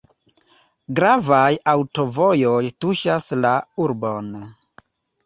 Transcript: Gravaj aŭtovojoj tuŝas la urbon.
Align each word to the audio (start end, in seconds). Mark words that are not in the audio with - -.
Gravaj 0.99 1.51
aŭtovojoj 1.73 2.61
tuŝas 2.85 3.29
la 3.43 3.53
urbon. 3.85 4.33